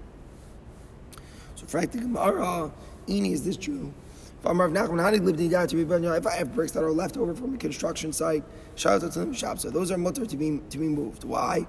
[1.54, 2.70] So, frankly, Gemara,
[3.06, 3.94] Ini, is this true?
[4.42, 5.20] If I'm Rav how the
[5.68, 5.84] to be
[6.16, 8.42] If I have bricks that are left over from a construction site,
[8.74, 9.60] shout out to them shop.
[9.60, 11.22] So those are mutter to be to be moved.
[11.22, 11.64] Why?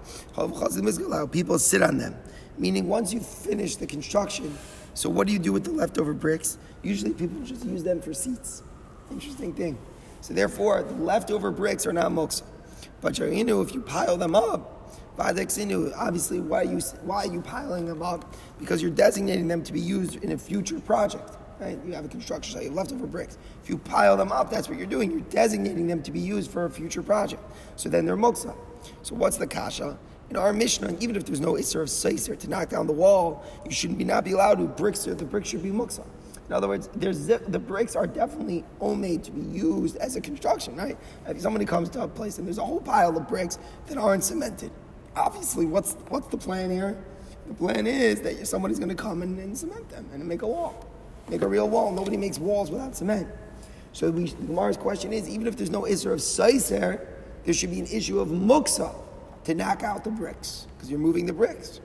[1.32, 2.16] People sit on them.
[2.58, 4.58] Meaning, once you finish the construction,
[4.96, 6.58] so what do you do with the leftover bricks?
[6.82, 8.64] Usually, people just use them for seats.
[9.12, 9.78] Interesting thing.
[10.22, 12.42] So therefore, the leftover bricks are not muksa.
[13.02, 13.26] But you
[13.62, 18.34] if you pile them up, obviously, why are you why are you piling them up?
[18.58, 21.38] Because you're designating them to be used in a future project.
[21.60, 21.78] Right?
[21.86, 23.38] You have a construction site, you have leftover bricks.
[23.64, 25.12] If you pile them up, that's what you're doing.
[25.12, 27.42] You're designating them to be used for a future project.
[27.76, 28.56] So then they're muksa.
[29.02, 29.98] So what's the kasha?
[30.30, 33.46] In our Mishnah, even if there's no Isser of Seiser to knock down the wall,
[33.66, 35.04] you should be not be allowed to bricks.
[35.04, 36.06] The bricks should be muksa.
[36.48, 40.76] In other words, the bricks are definitely all made to be used as a construction,
[40.76, 40.98] right?
[41.28, 44.24] If somebody comes to a place and there's a whole pile of bricks that aren't
[44.24, 44.72] cemented,
[45.16, 46.98] obviously, what's what's the plan here?
[47.48, 50.48] The plan is that somebody's going to come and, and cement them and make a
[50.48, 50.86] wall
[51.30, 51.92] make a real wall.
[51.92, 53.28] Nobody makes walls without cement.
[53.94, 57.08] So we, the Gemara's question is, even if there's no Isser of Saiser,
[57.46, 58.96] there should be an issue of Muksa
[59.44, 61.80] to knock out the bricks, because you're moving the bricks.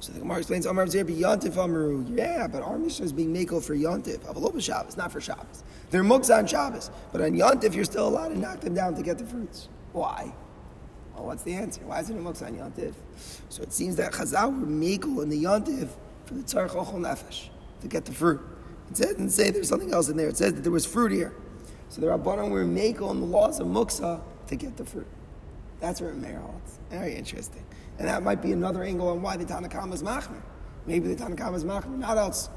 [0.00, 2.04] So the Gemara explains, Amar Zer Yantif Amaru.
[2.08, 4.18] Yeah, but our Mishnah is being Mako for Yantif.
[4.20, 5.64] Avaloba Shabbos, not for Shabbos.
[5.90, 9.02] They're Muksa on Shabbos, but on Yantif you're still allowed to knock them down to
[9.02, 9.68] get the fruits.
[9.92, 10.32] Why?
[11.14, 11.80] Well, what's the answer?
[11.82, 12.94] Why isn't it Muksa on Yantif?
[13.48, 15.88] So it seems that Chazal were Mako in the Yantif
[16.26, 17.48] for the Tzarech Ochel Nefesh
[17.80, 18.40] to get the fruit.
[18.90, 20.28] It doesn't say there's something else in there.
[20.28, 21.34] It says that there was fruit here.
[21.88, 25.06] So the Rabbanon were make on the laws of muksa to get the fruit.
[25.80, 26.78] That's where Meir holds.
[26.90, 27.64] Very interesting.
[27.98, 30.40] And that might be another angle on why the Tanakama is machmer.
[30.86, 31.98] Maybe the Tanakama is machmer.
[31.98, 32.48] Not else,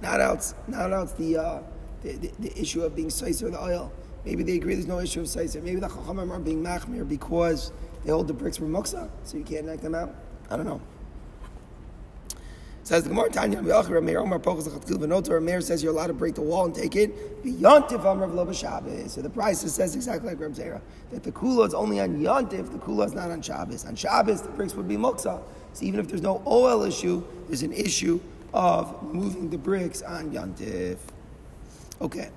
[0.00, 1.62] not else, not else the, uh,
[2.02, 3.92] the, the, the, issue of being seiser the oil.
[4.24, 5.62] Maybe they agree there's no issue of seiser.
[5.62, 7.72] Maybe the Chachamim are being machmer because
[8.04, 10.14] they hold the bricks from muksa, so you can't knock them out.
[10.50, 10.80] I don't know.
[12.90, 14.40] Says the Gemara Tanya Omar
[15.40, 19.12] Meir says you're allowed to break the wall and take it beyontif Amrav Lo Shabbos.
[19.12, 20.80] So the price says exactly like Reb Zera
[21.12, 23.86] that the kula is only on yontif, the kula is not on Shabbos.
[23.86, 25.40] On Shabbos the bricks would be muksa.
[25.72, 28.18] So even if there's no oil issue, there's an issue
[28.52, 30.98] of moving the bricks on yontif.
[32.00, 32.30] Okay.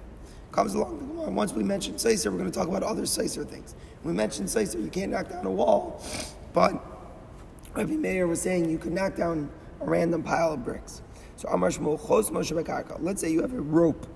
[0.52, 1.32] Comes along the Gemara.
[1.32, 3.74] Once we mentioned Seiser, we're going to talk about other Seiser things.
[4.04, 6.00] We mentioned Seiser, you can't knock down a wall,
[6.54, 6.74] but
[7.74, 9.50] Rabbi Meir was saying you could knock down
[9.88, 11.02] random pile of bricks.
[11.36, 11.50] So
[13.00, 14.08] Let's say you have a rope.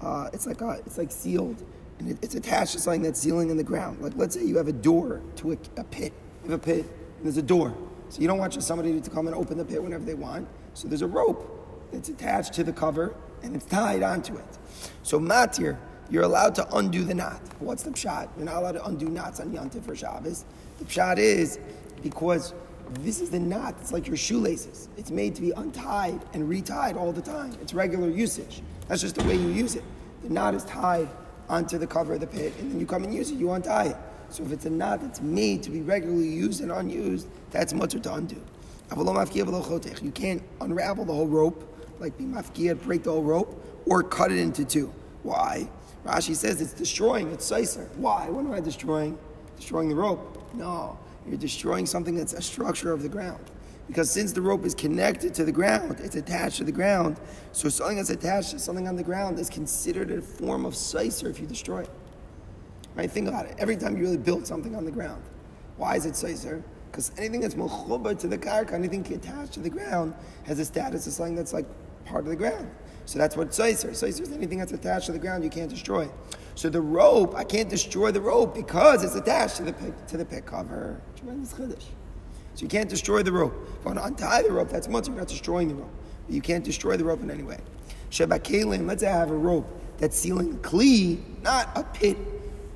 [0.00, 1.62] Uh, it's like a, it's like sealed,
[1.98, 4.00] and it, it's attached to something that's sealing in the ground.
[4.00, 6.12] Like let's say you have a door to a, a pit.
[6.44, 7.76] You have a pit, and there's a door.
[8.08, 10.48] So you don't want just somebody to come and open the pit whenever they want.
[10.74, 14.58] So there's a rope that's attached to the cover, and it's tied onto it.
[15.02, 15.76] So matir,
[16.10, 17.40] you're allowed to undo the knot.
[17.58, 18.28] What's the pshat?
[18.36, 20.44] You're not allowed to undo knots on Yantif or Shabbos.
[20.78, 21.58] The pshat is
[22.02, 22.54] because
[22.96, 23.76] this is the knot.
[23.80, 24.88] It's like your shoelaces.
[24.96, 27.56] It's made to be untied and retied all the time.
[27.62, 28.62] It's regular usage.
[28.88, 29.84] That's just the way you use it.
[30.22, 31.08] The knot is tied
[31.48, 33.36] onto the cover of the pit, and then you come and use it.
[33.36, 33.96] You untie it.
[34.28, 37.98] So if it's a knot that's made to be regularly used and unused, that's mutter
[37.98, 38.40] to undo.
[40.02, 44.32] You can't unravel the whole rope, like be mafkiyah, break the whole rope, or cut
[44.32, 44.92] it into two.
[45.22, 45.68] Why?
[46.04, 47.88] Rashi says it's destroying, it's sicer.
[47.96, 48.28] Why?
[48.30, 49.18] What am I destroying?
[49.56, 50.52] Destroying the rope?
[50.54, 50.98] No.
[51.30, 53.44] You're destroying something that's a structure of the ground.
[53.86, 57.18] Because since the rope is connected to the ground, it's attached to the ground.
[57.52, 61.30] So something that's attached to something on the ground is considered a form of sicer
[61.30, 61.90] if you destroy it.
[62.96, 63.08] Right?
[63.08, 63.54] Think about it.
[63.58, 65.22] Every time you really build something on the ground,
[65.76, 66.64] why is it sicer?
[66.90, 70.14] Because anything that's mochuba to the karka, anything attached to the ground,
[70.44, 71.66] has a status of something that's like
[72.04, 72.68] part of the ground.
[73.06, 73.94] So that's what sicer.
[73.94, 76.08] Sicer is anything that's attached to the ground you can't destroy.
[76.54, 80.16] So the rope, I can't destroy the rope because it's attached to the pit, to
[80.16, 81.00] the pit cover.
[81.16, 81.50] Tremendous.
[82.54, 83.54] So you can't destroy the rope.
[83.62, 85.08] If you want to untie the rope, that's much.
[85.08, 85.90] You're not destroying the rope.
[86.26, 87.58] But you can't destroy the rope in any way.
[88.10, 89.66] Sheba Kalim, let's say I have a rope
[89.98, 92.16] that's sealing a kli, not a pit,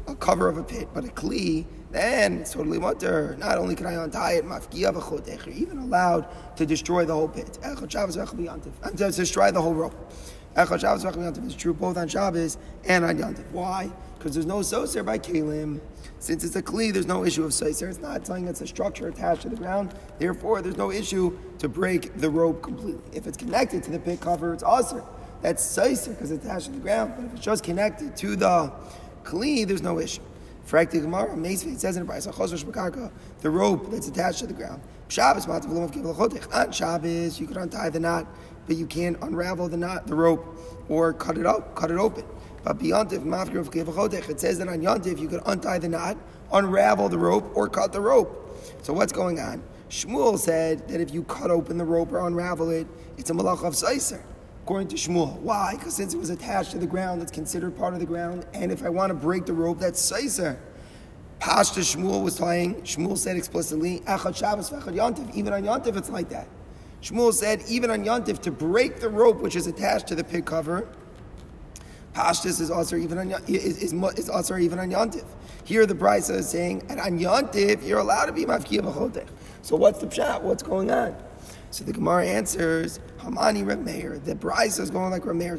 [0.07, 1.65] a cover of a pit, but a kli.
[1.95, 3.37] Then it's totally mutter.
[3.39, 6.27] Not only can I untie it, you're even allowed
[6.57, 7.57] to destroy the whole pit.
[7.63, 10.13] And to destroy the whole rope.
[10.57, 13.49] Echad Shabbos V'Chim is true both on Shabbos and on Yantiv.
[13.53, 13.93] Why?
[14.19, 15.81] Because there's no soser by Kalim.
[16.19, 17.89] Since it's a Kli, there's no issue of soser.
[17.89, 19.95] It's not something that's a structure attached to the ground.
[20.19, 23.03] Therefore, there's no issue to break the rope completely.
[23.17, 25.03] If it's connected to the pit cover, it's awesome.
[25.43, 27.15] that's sicer because it's attached to the ground.
[27.15, 28.73] But if it's just connected to the
[29.23, 30.23] kli, there's no issue.
[30.67, 33.11] Frakti Gemara, it says in the Brisa,
[33.43, 34.81] the rope that's attached to the ground.
[35.09, 38.27] Shabbos, on Shabbos, you could untie the knot,
[38.67, 40.45] but you can't unravel the knot, the rope,
[40.89, 42.25] or cut it up, cut it open.
[42.63, 43.21] But beyond if
[44.31, 46.17] it says that on Yontif you could untie the knot,
[46.51, 48.41] unravel the rope, or cut the rope.
[48.83, 49.63] So what's going on?
[49.91, 52.87] Shmuel said that if you cut open the rope or unravel it,
[53.19, 54.25] it's a malach of saiser.
[54.65, 55.39] According to Shmuel.
[55.41, 55.75] Why?
[55.77, 58.47] Because since it was attached to the ground, it's considered part of the ground.
[58.55, 60.59] And if I want to break the rope, that's saiser.
[61.39, 65.35] Pashta Shmuel was saying, Shmuel said explicitly, Echad Shabbos, Echad Yontif.
[65.35, 66.49] Even on Yontif, it's like that.
[67.03, 70.47] Shmuel said, even on Yontif, to break the rope which is attached to the pit
[70.47, 70.89] cover,
[72.15, 75.27] Pashtus is also even on is, is, is also even on Yontif.
[75.65, 79.29] Here the Brisa is saying, and on Yontif, you're allowed to be mafkiya b'chodech.
[79.61, 80.41] So what's the pshat?
[80.41, 81.15] What's going on?
[81.71, 84.19] So the Gemara answers, Hamani Reb Meir.
[84.19, 85.57] The Brisa is going like Reb Meir.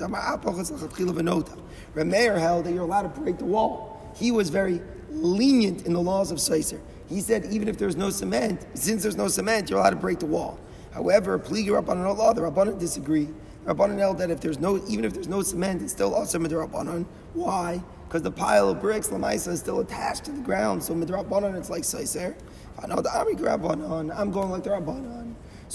[1.95, 4.13] Reb Meir held that you're allowed to break the wall.
[4.15, 6.79] He was very lenient in the laws of Seiser.
[7.07, 10.19] He said even if there's no cement, since there's no cement, you're allowed to break
[10.19, 10.59] the wall.
[10.93, 13.29] However, Pligi Rabbanan Allah, the Rabbanan disagree.
[13.65, 17.05] Rabbanan held that if there's no, even if there's no cement, it's still also Midrabanan.
[17.33, 17.83] Why?
[18.07, 20.83] Because the pile of bricks, Lamaisa, is still attached to the ground.
[20.83, 22.35] So Midrabanan, it's like Seiser.
[22.81, 25.24] I know the Ami Rabbanan, I'm going like the Rabbanan.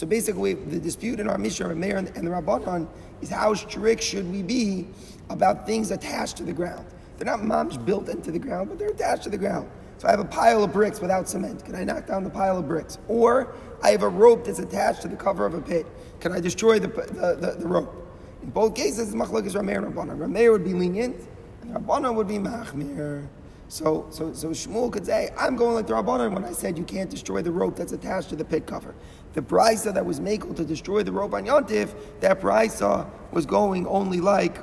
[0.00, 2.88] So basically, the dispute in our Mishnah, Meir and the Rabbanan,
[3.20, 4.86] is how strict should we be
[5.28, 6.86] about things attached to the ground.
[7.18, 9.68] They're not moms built into the ground, but they're attached to the ground.
[9.98, 11.66] So I have a pile of bricks without cement.
[11.66, 12.96] Can I knock down the pile of bricks?
[13.08, 15.86] Or I have a rope that's attached to the cover of a pit.
[16.18, 17.94] Can I destroy the, the, the, the rope?
[18.42, 20.16] In both cases, Machlok is Rameir and Rabbanan.
[20.16, 21.28] Rameir would be lenient,
[21.60, 23.28] and Rabbanan would be Machmir.
[23.70, 26.82] So, so, so Shmuel could say, I'm going like the Rabbanan when I said you
[26.82, 28.96] can't destroy the rope that's attached to the pit cover.
[29.32, 33.86] The brisa that was makel to destroy the rope on Yontif, that brisa was going
[33.86, 34.58] only like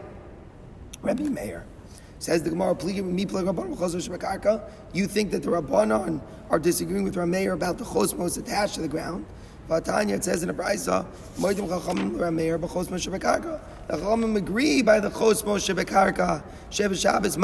[1.01, 1.65] Rabbi Meir.
[2.19, 2.75] Says the Gemara,
[4.93, 8.87] you think that the Rabbanon are disagreeing with Rameir about the chosmos attached to the
[8.87, 9.25] ground.
[9.69, 11.53] Vatanya, it says in the Brisa, the
[13.89, 16.41] Chachamim agree by the chosmos shebekarka.
[16.71, 17.37] Sheva Shabbos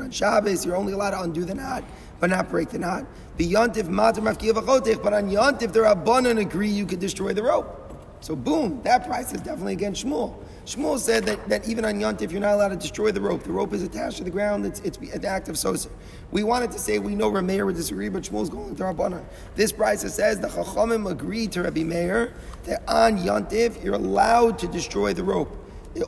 [0.00, 1.84] on Shabbos, you're only allowed to undo the knot,
[2.22, 3.04] but not break the knot.
[3.36, 7.80] Beyontif matar mavkiv but on Yontif, the Rabbanon agree you could destroy the rope.
[8.20, 10.36] So boom, that Brisa is definitely against Shmuel.
[10.64, 13.42] Shmuel said that, that even on Yontif, you're not allowed to destroy the rope.
[13.42, 14.64] The rope is attached to the ground.
[14.64, 15.88] It's, it's an act of sosa.
[16.30, 19.24] We wanted to say we know Rameir would disagree, but Shmuel's going to Rabbanan.
[19.56, 22.34] This Brisa says the Chachamim agreed to Rabbi Meir
[22.66, 25.58] that on Yontif, you're allowed to destroy the rope.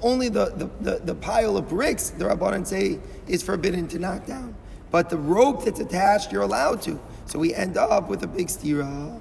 [0.00, 4.27] Only the, the, the, the pile of bricks, the Rabbanan say, is forbidden to knock
[4.27, 4.55] down.
[4.94, 7.00] But the rope that's attached, you're allowed to.
[7.26, 9.20] So we end up with a big stira.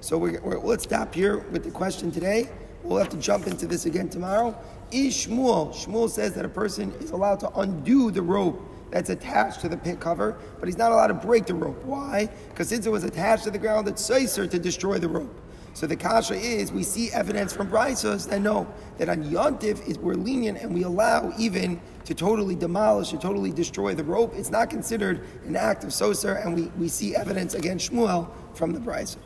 [0.00, 2.48] So we're, we're, let's stop here with the question today.
[2.82, 4.52] We'll have to jump into this again tomorrow.
[4.90, 9.68] Ishmuel, Shmuel says that a person is allowed to undo the rope that's attached to
[9.68, 11.80] the pit cover, but he's not allowed to break the rope.
[11.84, 12.28] Why?
[12.48, 15.40] Because since it was attached to the ground, it's safer to destroy the rope.
[15.74, 18.66] So the kasha is we see evidence from Brisos that no,
[18.98, 23.52] that on Yontif is we're lenient and we allow even to totally demolish, to totally
[23.52, 24.34] destroy the rope.
[24.34, 28.72] It's not considered an act of soser, and we, we see evidence against Shmuel from
[28.72, 29.16] the Brisos.